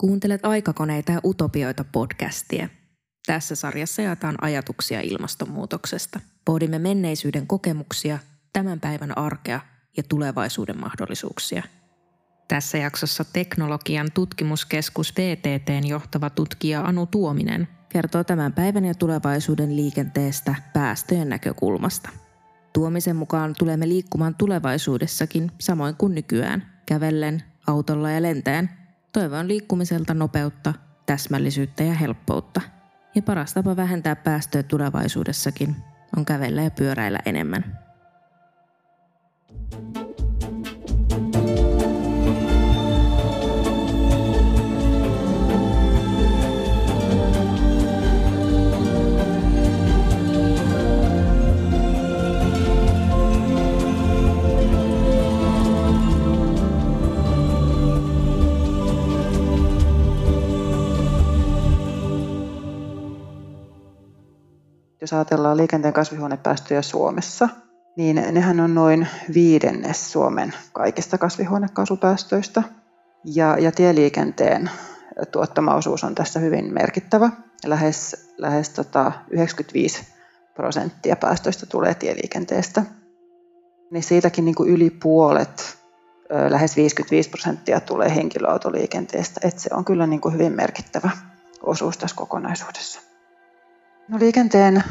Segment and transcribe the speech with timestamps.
[0.00, 2.68] Kuuntelet aikakoneita ja utopioita podcastia.
[3.26, 6.20] Tässä sarjassa jaetaan ajatuksia ilmastonmuutoksesta.
[6.44, 8.18] Pohdimme menneisyyden kokemuksia,
[8.52, 9.60] tämän päivän arkea
[9.96, 11.62] ja tulevaisuuden mahdollisuuksia.
[12.48, 20.54] Tässä jaksossa teknologian tutkimuskeskus VTTn johtava tutkija Anu Tuominen kertoo tämän päivän ja tulevaisuuden liikenteestä
[20.72, 22.08] päästöjen näkökulmasta.
[22.72, 28.70] Tuomisen mukaan tulemme liikkumaan tulevaisuudessakin samoin kuin nykyään, kävellen, autolla ja lentäen–
[29.16, 30.74] Toivon liikkumiselta nopeutta,
[31.06, 32.60] täsmällisyyttä ja helppoutta.
[33.14, 35.76] Ja paras tapa vähentää päästöjä tulevaisuudessakin
[36.16, 37.85] on kävellä ja pyöräillä enemmän.
[65.00, 67.48] Jos ajatellaan liikenteen kasvihuonepäästöjä Suomessa,
[67.96, 72.62] niin nehän on noin viidennes Suomen kaikista kasvihuonekaasupäästöistä.
[73.24, 74.70] Ja, ja tieliikenteen
[75.32, 77.30] tuottama osuus on tässä hyvin merkittävä.
[77.64, 80.02] Lähes, lähes tota 95
[80.54, 82.82] prosenttia päästöistä tulee tieliikenteestä.
[83.90, 85.78] Niin siitäkin niin kuin yli puolet,
[86.48, 89.40] lähes 55 prosenttia tulee henkilöautoliikenteestä.
[89.44, 91.10] Et se on kyllä niin kuin hyvin merkittävä
[91.62, 93.00] osuus tässä kokonaisuudessa.
[94.08, 94.82] No liikenteen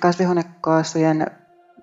[0.00, 1.26] kasvihuonekaasujen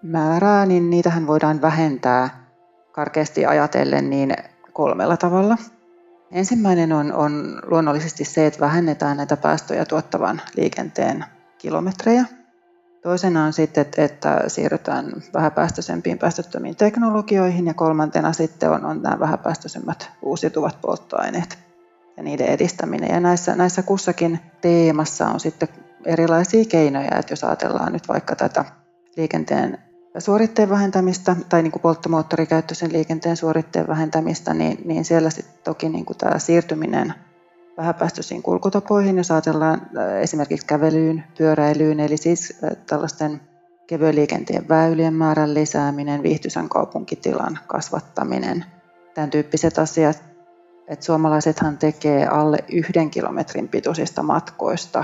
[0.01, 2.45] määrää, niin niitähän voidaan vähentää
[2.91, 4.33] karkeasti ajatellen niin
[4.73, 5.57] kolmella tavalla.
[6.31, 11.25] Ensimmäinen on, on luonnollisesti se, että vähennetään näitä päästöjä tuottavan liikenteen
[11.57, 12.25] kilometrejä.
[13.03, 19.19] Toisena on sitten, että, että siirrytään vähäpäästöisempiin päästöttömiin teknologioihin ja kolmantena sitten on, on nämä
[19.19, 21.59] vähäpäästöisemmät uusiutuvat polttoaineet
[22.17, 23.09] ja niiden edistäminen.
[23.09, 25.69] Ja näissä, näissä kussakin teemassa on sitten
[26.05, 28.65] erilaisia keinoja, että jos ajatellaan nyt vaikka tätä
[29.17, 29.77] liikenteen
[30.17, 36.05] suoritteen vähentämistä tai niin kuin polttomoottorikäyttöisen liikenteen suoritteen vähentämistä, niin, niin siellä sitten toki niin
[36.05, 37.13] kuin tämä siirtyminen
[37.77, 43.41] vähäpäästöisiin kulkutapoihin, jos ajatellaan äh, esimerkiksi kävelyyn, pyöräilyyn, eli siis äh, tällaisten
[43.87, 48.65] kevyen liikenteen väylien määrän lisääminen, viihtyisän kaupunkitilan kasvattaminen,
[49.13, 50.23] tämän tyyppiset asiat.
[50.87, 55.03] että suomalaisethan tekee alle yhden kilometrin pituisista matkoista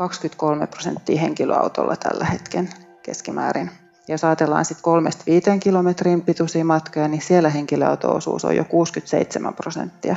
[0.00, 2.68] 23 prosenttia henkilöautolla tällä hetken
[3.02, 3.70] keskimäärin.
[4.08, 9.54] Ja jos ajatellaan sitten kolmesta viiteen kilometrin pituisia matkoja, niin siellä henkilöauto-osuus on jo 67
[9.54, 10.16] prosenttia.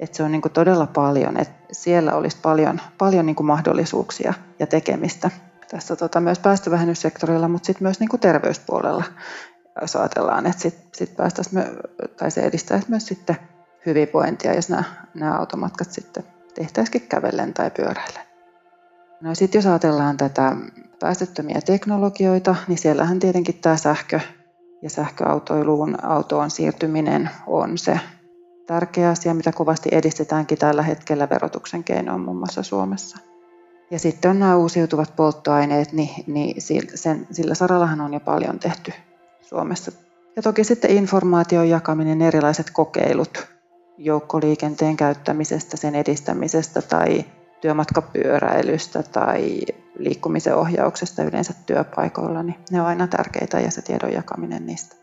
[0.00, 5.30] Et se on niinku todella paljon, että siellä olisi paljon, paljon niinku mahdollisuuksia ja tekemistä
[5.70, 9.04] tässä tota, myös päästövähennyssektorilla, mutta sitten myös niinku terveyspuolella,
[9.80, 11.64] jos ajatellaan, että sit, sit päästäisiin,
[12.16, 13.36] tai se edistäisi myös sitten
[13.86, 14.68] hyvinvointia, jos
[15.14, 18.33] nämä automatkat sitten tehtäisikin kävellen tai pyöräillen.
[19.24, 20.56] No sitten jos ajatellaan tätä
[21.00, 24.20] päästöttömiä teknologioita, niin siellähän tietenkin tämä sähkö
[24.82, 28.00] ja sähköautoiluun autoon siirtyminen on se
[28.66, 33.18] tärkeä asia, mitä kovasti edistetäänkin tällä hetkellä verotuksen keinoin muun muassa Suomessa.
[33.90, 36.62] Ja sitten on nämä uusiutuvat polttoaineet, niin, niin
[36.94, 38.92] sen, sillä sarallahan on jo paljon tehty
[39.40, 39.92] Suomessa.
[40.36, 43.46] Ja toki sitten informaation jakaminen, erilaiset kokeilut
[43.98, 47.24] joukkoliikenteen käyttämisestä, sen edistämisestä tai
[47.60, 49.60] työmatkapyöräilystä tai
[49.98, 54.96] liikkumisen ohjauksesta yleensä työpaikoilla, niin ne on aina tärkeitä ja se tiedon jakaminen niistä.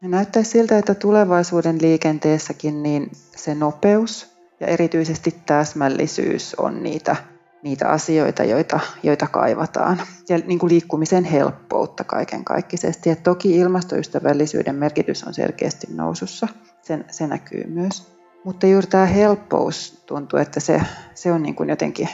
[0.00, 7.16] Näyttäisi siltä, että tulevaisuuden liikenteessäkin niin se nopeus ja erityisesti täsmällisyys on niitä
[7.62, 10.02] niitä asioita, joita, joita kaivataan.
[10.28, 13.16] Ja niin kuin liikkumisen helppoutta kaiken kaikkisesti.
[13.16, 16.48] Toki ilmastoystävällisyyden merkitys on selkeästi nousussa,
[16.82, 18.20] sen, se näkyy myös.
[18.44, 20.82] Mutta juuri tämä helppous tuntuu, että se,
[21.14, 22.08] se on niin kuin jotenkin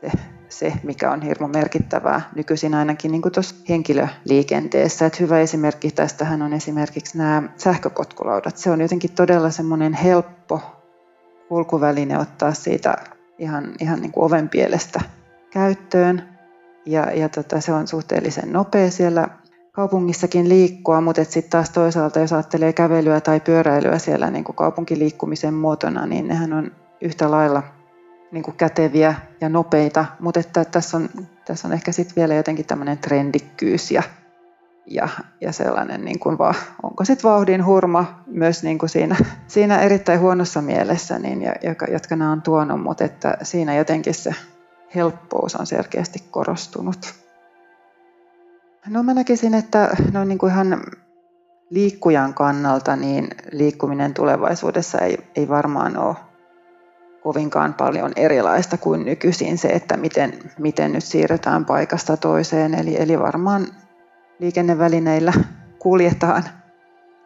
[0.00, 0.10] se,
[0.48, 5.06] se, mikä on hirmu merkittävää nykyisin ainakin niin kuin tuossa henkilöliikenteessä.
[5.06, 8.56] Et hyvä esimerkki tästähän on esimerkiksi nämä sähköpotkulaudat.
[8.56, 10.60] Se on jotenkin todella semmoinen helppo
[11.48, 12.94] kulkuväline ottaa siitä
[13.42, 15.00] ihan, ihan niin kuin oven pielestä
[15.50, 16.28] käyttöön.
[16.86, 19.28] Ja, ja tota, se on suhteellisen nopea siellä
[19.72, 25.54] kaupungissakin liikkua, mutta sitten taas toisaalta, jos ajattelee kävelyä tai pyöräilyä siellä niin kuin kaupunkiliikkumisen
[25.54, 27.62] muotona, niin nehän on yhtä lailla
[28.32, 31.08] niin kuin käteviä ja nopeita, mutta että tässä, on,
[31.44, 34.02] tässä on ehkä sitten vielä jotenkin tämmöinen trendikkyys ja,
[34.86, 35.08] ja,
[35.40, 40.20] ja sellainen, niin kuin va, onko sitten vauhdin hurma myös niin kuin siinä, siinä erittäin
[40.20, 44.34] huonossa mielessä, niin, joka, jotka nämä on tuonut, mutta että siinä jotenkin se
[44.94, 47.14] helppous on selkeästi korostunut.
[48.86, 50.82] No mä näkisin, että no niin kuin ihan
[51.70, 56.16] liikkujan kannalta niin liikkuminen tulevaisuudessa ei, ei varmaan ole
[57.22, 62.74] kovinkaan paljon erilaista kuin nykyisin se, että miten, miten nyt siirrytään paikasta toiseen.
[62.74, 63.66] Eli, eli varmaan
[64.42, 65.32] liikennevälineillä
[65.78, 66.44] kuljetaan.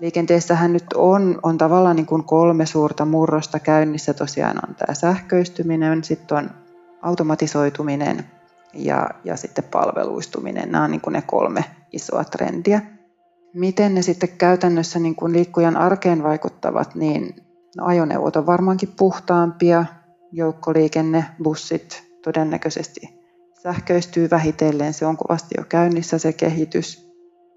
[0.01, 4.15] Liikenteessähän nyt on, on tavallaan niin kuin kolme suurta murrosta käynnissä.
[4.15, 6.51] Tosiaan on tämä sähköistyminen, sitten on
[7.03, 8.25] automatisoituminen
[8.75, 10.73] ja, ja sitten palveluistuminen.
[10.73, 12.81] Nämä on niin kuin ne kolme isoa trendiä.
[13.55, 17.35] Miten ne sitten käytännössä niin kuin liikkujan arkeen vaikuttavat, niin
[17.77, 19.85] no, ajoneuvot on varmaankin puhtaampia,
[20.33, 23.17] joukkoliikenne, bussit todennäköisesti
[23.67, 27.06] sähköistyy vähitellen, se on kovasti jo käynnissä se kehitys.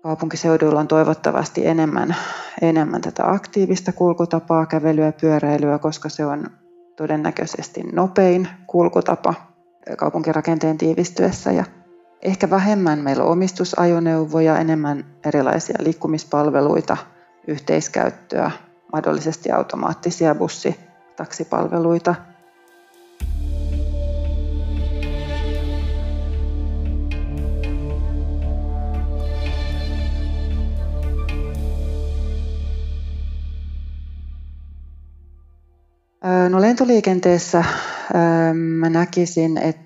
[0.03, 2.15] Kaupunkiseuduilla on toivottavasti enemmän,
[2.61, 6.47] enemmän tätä aktiivista kulkutapaa, kävelyä pyöräilyä, koska se on
[6.95, 9.33] todennäköisesti nopein kulkutapa
[9.97, 11.51] kaupunkirakenteen tiivistyessä.
[11.51, 11.65] Ja
[12.21, 16.97] ehkä vähemmän meillä on omistusajoneuvoja, enemmän erilaisia liikkumispalveluita,
[17.47, 18.51] yhteiskäyttöä,
[18.93, 20.79] mahdollisesti automaattisia bussi-
[21.15, 22.15] taksipalveluita–
[36.49, 37.63] No lentoliikenteessä
[38.53, 39.81] mä näkisin, että,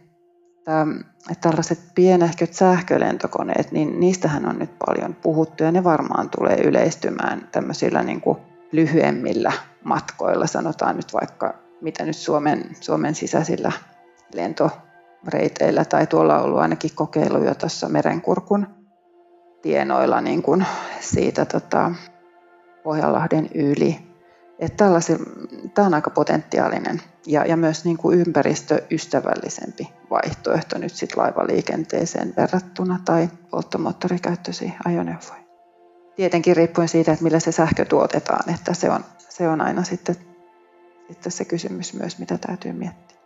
[1.32, 7.48] että tällaiset pienehköt sähkölentokoneet, niin niistähän on nyt paljon puhuttu ja ne varmaan tulee yleistymään
[7.52, 8.38] tämmöisillä niin kuin
[8.72, 9.52] lyhyemmillä
[9.84, 13.72] matkoilla, sanotaan nyt vaikka mitä nyt Suomen, Suomen sisäisillä
[14.34, 18.68] lentoreiteillä tai tuolla on ollut ainakin kokeiluja tuossa Merenkurkun
[19.62, 20.66] tienoilla niin kuin
[21.00, 21.92] siitä tota,
[22.84, 24.13] Pohjanlahden yli
[24.60, 24.86] että
[25.74, 33.00] tämä on aika potentiaalinen ja, ja myös niin kuin ympäristöystävällisempi vaihtoehto nyt sit laivaliikenteeseen verrattuna
[33.06, 35.44] tai polttomoottorikäyttöisiin ajoneuvoihin.
[36.16, 40.16] Tietenkin riippuen siitä, että millä se sähkö tuotetaan, että se on, se on aina sitten,
[41.08, 43.18] sitten se kysymys myös, mitä täytyy miettiä.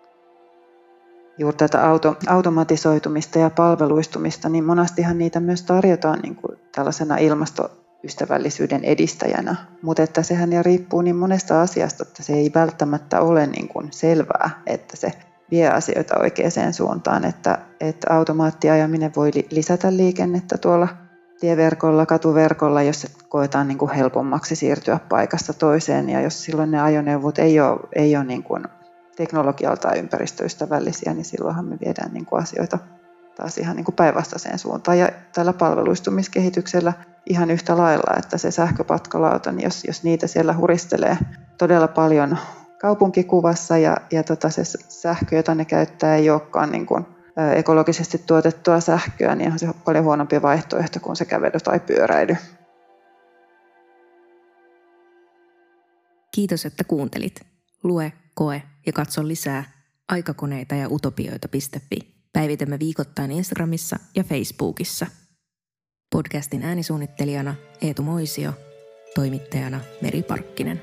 [1.37, 7.86] Juuri tätä auto, automatisoitumista ja palveluistumista, niin monastihan niitä myös tarjotaan niin kuin tällaisena ilmasto
[8.03, 13.47] ystävällisyyden edistäjänä, mutta että sehän ja riippuu niin monesta asiasta, että se ei välttämättä ole
[13.47, 15.13] niin kuin selvää, että se
[15.51, 20.87] vie asioita oikeaan suuntaan, että, että automaattiajaminen voi lisätä liikennettä tuolla
[21.39, 27.39] tieverkolla, katuverkolla, jos koetaan niin kuin helpommaksi siirtyä paikasta toiseen ja jos silloin ne ajoneuvot
[27.39, 28.63] ei ole, ei ole niin kuin
[29.15, 32.79] teknologialta ympäristöystävällisiä, niin silloinhan me viedään niin kuin asioita
[33.37, 34.99] taas ihan niin kuin päinvastaiseen suuntaan.
[34.99, 36.93] Ja tällä palveluistumiskehityksellä
[37.25, 41.17] ihan yhtä lailla, että se sähköpatkalauta, niin jos, jos niitä siellä huristelee
[41.57, 42.37] todella paljon
[42.81, 47.05] kaupunkikuvassa ja, ja tota se sähkö, jota ne käyttää, ei olekaan niin kuin
[47.55, 52.35] ekologisesti tuotettua sähköä, niin on se paljon huonompi vaihtoehto kuin se kävely tai pyöräily.
[56.31, 57.41] Kiitos, että kuuntelit.
[57.83, 59.63] Lue, koe ja katso lisää
[60.07, 62.16] aikakoneita ja utopioita.fi.
[62.37, 65.07] Päivitämme viikoittain Instagramissa ja Facebookissa.
[66.11, 68.53] Podcastin äänisuunnittelijana Eetu Moisio,
[69.15, 70.81] toimittajana Meri Parkkinen.